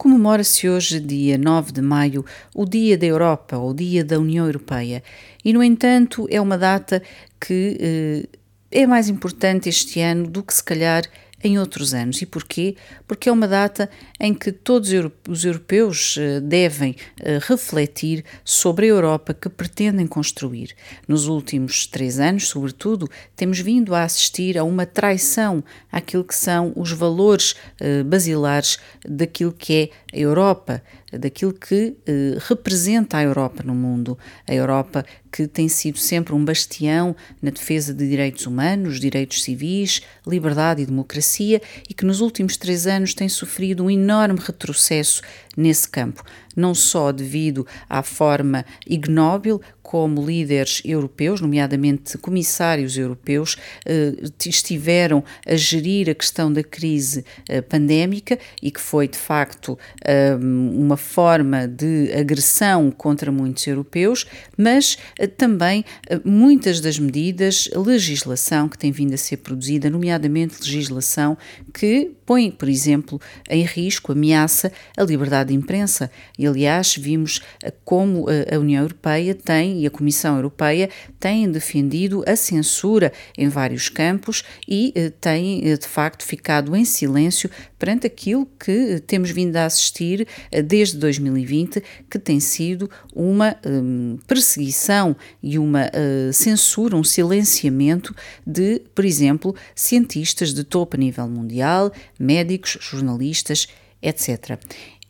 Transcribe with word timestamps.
Comemora-se 0.00 0.66
hoje, 0.66 0.98
dia 0.98 1.36
9 1.36 1.72
de 1.72 1.82
maio, 1.82 2.24
o 2.54 2.64
Dia 2.64 2.96
da 2.96 3.04
Europa, 3.04 3.58
ou 3.58 3.72
o 3.72 3.74
Dia 3.74 4.02
da 4.02 4.18
União 4.18 4.46
Europeia. 4.46 5.02
E, 5.44 5.52
no 5.52 5.62
entanto, 5.62 6.26
é 6.30 6.40
uma 6.40 6.56
data 6.56 7.02
que 7.38 7.76
eh, 7.78 8.28
é 8.70 8.86
mais 8.86 9.10
importante 9.10 9.68
este 9.68 10.00
ano 10.00 10.26
do 10.26 10.42
que 10.42 10.54
se 10.54 10.64
calhar 10.64 11.02
em 11.42 11.58
outros 11.58 11.94
anos. 11.94 12.20
E 12.22 12.26
porquê? 12.26 12.76
Porque 13.06 13.28
é 13.28 13.32
uma 13.32 13.48
data 13.48 13.90
em 14.18 14.34
que 14.34 14.52
todos 14.52 14.90
os 15.28 15.44
europeus 15.44 16.16
eh, 16.18 16.40
devem 16.40 16.94
eh, 17.18 17.38
refletir 17.42 18.24
sobre 18.44 18.86
a 18.86 18.88
Europa 18.90 19.32
que 19.32 19.48
pretendem 19.48 20.06
construir. 20.06 20.74
Nos 21.08 21.26
últimos 21.26 21.86
três 21.86 22.20
anos, 22.20 22.48
sobretudo, 22.48 23.08
temos 23.34 23.58
vindo 23.58 23.94
a 23.94 24.02
assistir 24.02 24.58
a 24.58 24.64
uma 24.64 24.84
traição 24.86 25.64
àquilo 25.90 26.24
que 26.24 26.34
são 26.34 26.72
os 26.76 26.92
valores 26.92 27.54
eh, 27.80 28.02
basilares 28.02 28.78
daquilo 29.04 29.52
que 29.52 29.90
é 30.09 30.09
a 30.12 30.18
Europa 30.18 30.82
daquilo 31.12 31.52
que 31.52 31.96
eh, 32.06 32.36
representa 32.48 33.18
a 33.18 33.22
Europa 33.22 33.62
no 33.64 33.74
mundo. 33.74 34.18
A 34.46 34.54
Europa 34.54 35.04
que 35.30 35.46
tem 35.46 35.68
sido 35.68 35.98
sempre 35.98 36.34
um 36.34 36.44
bastião 36.44 37.14
na 37.40 37.50
defesa 37.50 37.94
de 37.94 38.08
direitos 38.08 38.46
humanos, 38.46 38.98
direitos 38.98 39.42
civis, 39.42 40.02
liberdade 40.26 40.82
e 40.82 40.86
democracia 40.86 41.60
e 41.88 41.94
que 41.94 42.04
nos 42.04 42.20
últimos 42.20 42.56
três 42.56 42.86
anos 42.86 43.14
tem 43.14 43.28
sofrido 43.28 43.84
um 43.84 43.90
enorme 43.90 44.40
retrocesso 44.40 45.22
nesse 45.56 45.88
campo, 45.88 46.22
não 46.56 46.74
só 46.74 47.12
devido 47.12 47.66
à 47.88 48.02
forma 48.02 48.64
ignóbil 48.86 49.60
como 49.82 50.24
líderes 50.24 50.80
europeus, 50.84 51.40
nomeadamente 51.40 52.16
comissários 52.18 52.96
europeus, 52.96 53.56
eh, 53.84 54.14
estiveram 54.46 55.24
a 55.44 55.56
gerir 55.56 56.08
a 56.08 56.14
questão 56.14 56.52
da 56.52 56.62
crise 56.62 57.24
eh, 57.48 57.60
pandémica 57.60 58.38
e 58.62 58.70
que 58.70 58.80
foi 58.80 59.08
de 59.08 59.18
facto 59.18 59.76
eh, 60.04 60.36
uma 60.36 60.96
forma 60.96 61.66
de 61.66 62.12
agressão 62.12 62.92
contra 62.92 63.32
muitos 63.32 63.66
europeus, 63.66 64.26
mas 64.56 64.96
também 65.36 65.84
muitas 66.24 66.80
das 66.80 66.96
medidas, 66.96 67.68
legislação 67.74 68.68
que 68.68 68.78
tem 68.78 68.92
vindo 68.92 69.14
a 69.14 69.16
ser 69.18 69.38
produzida, 69.38 69.90
nomeadamente 69.90 70.60
legislação 70.60 71.36
que 71.74 72.12
põe, 72.30 72.48
por 72.48 72.68
exemplo, 72.68 73.20
em 73.48 73.64
risco, 73.64 74.12
ameaça 74.12 74.70
a 74.96 75.02
liberdade 75.02 75.48
de 75.48 75.56
imprensa. 75.56 76.08
E, 76.38 76.46
aliás, 76.46 76.94
vimos 76.94 77.42
como 77.84 78.26
a 78.28 78.56
União 78.56 78.82
Europeia 78.84 79.34
tem 79.34 79.80
e 79.80 79.86
a 79.88 79.90
Comissão 79.90 80.36
Europeia 80.36 80.88
têm 81.18 81.50
defendido 81.50 82.22
a 82.28 82.36
censura 82.36 83.12
em 83.36 83.48
vários 83.48 83.88
campos 83.88 84.44
e 84.68 84.92
eh, 84.94 85.10
têm, 85.20 85.68
eh, 85.68 85.76
de 85.76 85.88
facto, 85.88 86.24
ficado 86.24 86.76
em 86.76 86.84
silêncio 86.84 87.50
perante 87.80 88.06
aquilo 88.06 88.46
que 88.62 89.02
temos 89.06 89.30
vindo 89.30 89.56
a 89.56 89.64
assistir 89.64 90.28
eh, 90.52 90.62
desde 90.62 90.98
2020, 90.98 91.82
que 92.08 92.18
tem 92.18 92.38
sido 92.38 92.88
uma 93.12 93.56
um, 93.66 94.18
perseguição 94.26 95.16
e 95.42 95.58
uma 95.58 95.86
uh, 95.86 96.32
censura, 96.32 96.94
um 96.94 97.02
silenciamento 97.02 98.14
de, 98.46 98.82
por 98.94 99.04
exemplo, 99.04 99.56
cientistas 99.74 100.52
de 100.52 100.62
topo 100.62 100.96
a 100.96 100.98
nível 100.98 101.26
mundial, 101.26 101.90
médicos, 102.20 102.78
jornalistas, 102.80 103.66
etc 104.02 104.58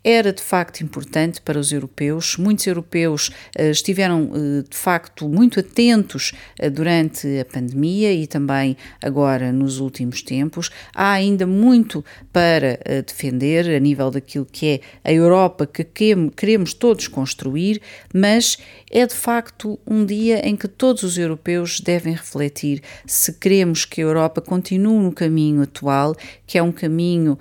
era 0.02 0.32
de 0.32 0.42
facto 0.42 0.80
importante 0.80 1.40
para 1.42 1.58
os 1.58 1.72
europeus. 1.72 2.36
Muitos 2.38 2.66
europeus 2.66 3.28
uh, 3.58 3.70
estiveram 3.70 4.24
uh, 4.24 4.62
de 4.62 4.76
facto 4.76 5.28
muito 5.28 5.60
atentos 5.60 6.32
uh, 6.62 6.70
durante 6.70 7.38
a 7.38 7.44
pandemia 7.44 8.12
e 8.12 8.26
também 8.26 8.76
agora 9.02 9.52
nos 9.52 9.78
últimos 9.78 10.22
tempos. 10.22 10.70
Há 10.94 11.12
ainda 11.12 11.46
muito 11.46 12.04
para 12.32 12.78
defender 13.06 13.68
a 13.74 13.78
nível 13.78 14.10
daquilo 14.10 14.46
que 14.50 14.66
é 14.66 14.80
a 15.04 15.12
Europa 15.12 15.66
que 15.66 15.84
queremos 15.84 16.72
todos 16.72 17.08
construir, 17.08 17.80
mas 18.12 18.58
é 18.90 19.06
de 19.06 19.14
facto 19.14 19.78
um 19.86 20.04
dia 20.04 20.46
em 20.46 20.56
que 20.56 20.68
todos 20.68 21.02
os 21.02 21.18
europeus 21.18 21.80
devem 21.80 22.14
refletir 22.14 22.82
se 23.06 23.32
queremos 23.32 23.84
que 23.84 24.00
a 24.00 24.04
Europa 24.04 24.40
continue 24.40 25.02
no 25.02 25.12
caminho 25.12 25.62
atual, 25.62 26.14
que 26.46 26.56
é 26.58 26.62
um 26.62 26.72
caminho 26.72 27.38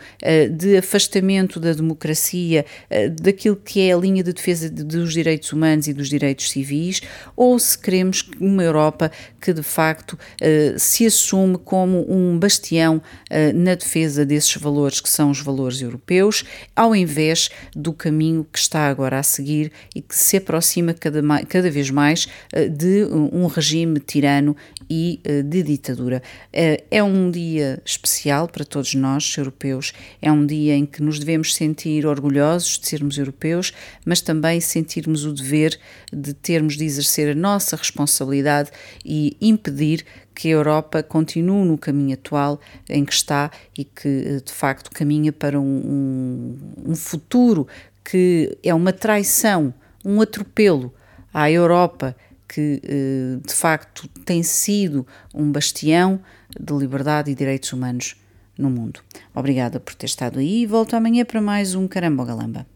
de 0.58 0.78
afastamento 0.78 1.60
da 1.60 1.74
democracia 1.74 2.49
uh, 2.58 3.10
daquilo 3.22 3.56
que 3.56 3.82
é 3.82 3.94
a 3.94 3.98
linha 3.98 4.24
de 4.24 4.34
defesa 4.34 4.70
de, 4.70 4.84
dos 4.84 5.14
direitos 5.14 5.52
humanos 5.54 5.88
e 5.88 5.94
dos 5.94 6.10
direitos 6.10 6.50
civis, 6.50 7.02
ou 7.36 7.58
se 7.60 7.78
queremos 7.78 8.30
uma 8.40 8.64
Europa 8.64 9.12
que 9.40 9.54
de 9.54 9.64
facto 9.64 10.14
uh, 10.14 10.80
se 10.80 11.06
assume 11.06 11.58
como 11.58 12.06
um 12.12 12.38
bastião 12.38 12.98
uh, 12.98 13.54
na 13.54 13.76
defesa 13.76 14.26
desses 14.26 14.56
valores 14.56 15.00
que 15.00 15.10
são 15.10 15.32
os 15.32 15.42
valores 15.42 15.82
europeus, 15.82 16.44
ao 16.76 16.96
invés 16.96 17.50
do 17.76 17.94
caminho 17.94 18.46
que 18.52 18.60
está 18.60 18.88
agora 18.88 19.20
a 19.20 19.24
seguir 19.24 19.72
e 19.96 20.02
que 20.02 20.16
se 20.16 20.38
aproxima 20.38 20.94
cada, 20.94 21.22
cada 21.46 21.70
vez 21.70 21.90
mais 21.90 22.28
de 22.72 23.06
um 23.06 23.46
regime 23.48 24.00
tirano 24.00 24.56
e 24.90 25.20
de 25.46 25.64
ditadura. 25.64 26.22
É 26.52 27.04
um 27.04 27.30
dia 27.30 27.82
especial 27.86 28.48
para 28.48 28.66
todos 28.66 28.96
nós, 28.96 29.36
europeus, 29.38 29.94
é 30.22 30.32
um 30.32 30.46
dia 30.46 30.76
em 30.76 30.86
que 30.86 31.02
nos 31.02 31.20
devemos 31.20 31.54
sentir 31.54 32.06
orgulhosos 32.06 32.39
orgulhosos 32.40 32.80
de 32.80 32.88
sermos 32.88 33.18
europeus, 33.18 33.74
mas 34.06 34.22
também 34.22 34.60
sentirmos 34.62 35.26
o 35.26 35.34
dever 35.34 35.78
de 36.12 36.34
termos 36.34 36.78
de 36.78 36.86
exercer 36.86 37.30
a 37.30 37.36
nossa 37.36 37.76
responsabilidade 37.76 38.72
e 39.06 39.36
impedir 39.42 40.06
que 40.34 40.48
a 40.48 40.52
Europa 40.52 41.04
continue 41.04 41.68
no 41.68 41.78
caminho 41.78 42.14
atual 42.14 42.60
em 42.90 43.04
que 43.04 43.14
está 43.14 43.52
e 43.78 43.84
que 43.84 44.42
de 44.44 44.52
facto 44.52 44.90
caminha 44.92 45.34
para 45.34 45.60
um, 45.60 45.64
um, 45.64 46.92
um 46.92 46.96
futuro 46.96 47.68
que 48.04 48.58
é 48.64 48.74
uma 48.74 48.94
traição, 48.94 49.74
um 50.04 50.22
atropelo 50.22 50.94
à 51.34 51.52
Europa 51.52 52.16
que 52.48 52.82
eh, 52.84 53.38
de 53.46 53.54
facto 53.54 54.08
tem 54.26 54.42
sido 54.42 55.06
um 55.36 55.52
bastião 55.52 56.20
de 56.60 56.74
liberdade 56.74 57.30
e 57.30 57.36
direitos 57.36 57.72
humanos 57.72 58.16
no 58.60 58.70
mundo. 58.70 59.00
Obrigada 59.34 59.80
por 59.80 59.96
ter 59.96 60.06
estado 60.06 60.40
aí 60.40 60.64
e 60.64 60.66
volto 60.66 60.96
amanhã 60.96 61.24
para 61.24 61.42
mais 61.42 61.74
um 61.74 61.88
Carambogalamba. 61.88 62.68